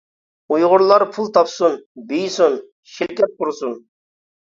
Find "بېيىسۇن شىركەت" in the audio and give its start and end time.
2.09-3.41